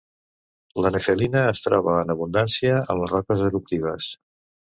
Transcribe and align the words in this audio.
La 0.83 0.91
nefelina 0.95 1.43
es 1.49 1.61
troba 1.65 1.93
en 2.05 2.15
abundància 2.15 2.81
en 2.93 3.01
les 3.03 3.15
roques 3.17 3.47
eruptives. 3.51 4.09